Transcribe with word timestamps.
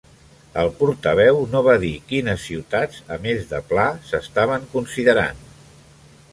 El 0.61 0.69
portaveu 0.79 1.41
no 1.51 1.61
va 1.67 1.75
dir 1.83 1.91
quines 2.13 2.41
ciutats, 2.47 3.03
a 3.17 3.19
més 3.27 3.47
de 3.53 3.61
Pla, 3.73 3.87
s'estaven 4.09 4.69
considerant. 4.75 5.49